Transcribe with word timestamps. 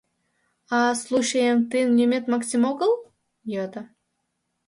—А-а, 0.77 0.93
случаем, 1.03 1.57
тыйын 1.69 1.91
лӱмет 1.97 2.25
Максим 2.33 2.61
огыл?— 2.71 2.91
йодо. 3.53 3.81